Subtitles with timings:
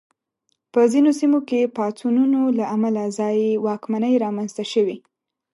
[0.73, 4.97] په ځینو سیمو کې پاڅونونو له امله ځايي واکمنۍ رامنځته شوې.